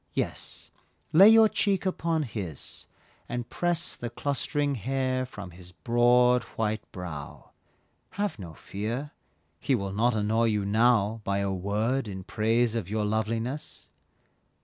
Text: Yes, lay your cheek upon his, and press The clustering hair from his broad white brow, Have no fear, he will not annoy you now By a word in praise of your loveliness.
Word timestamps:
Yes, 0.15 0.71
lay 1.13 1.29
your 1.29 1.47
cheek 1.47 1.85
upon 1.85 2.23
his, 2.23 2.87
and 3.29 3.47
press 3.51 3.95
The 3.95 4.09
clustering 4.09 4.73
hair 4.73 5.27
from 5.27 5.51
his 5.51 5.73
broad 5.73 6.41
white 6.57 6.91
brow, 6.91 7.51
Have 8.17 8.39
no 8.39 8.55
fear, 8.55 9.11
he 9.59 9.75
will 9.75 9.93
not 9.93 10.15
annoy 10.15 10.45
you 10.45 10.65
now 10.65 11.21
By 11.23 11.37
a 11.37 11.51
word 11.51 12.07
in 12.07 12.23
praise 12.23 12.73
of 12.73 12.89
your 12.89 13.05
loveliness. 13.05 13.91